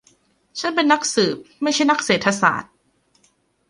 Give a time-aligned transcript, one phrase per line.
[0.59, 2.71] ฉันเป็นนักสืบ ไม่ใช่นักเศรษฐศาสตร์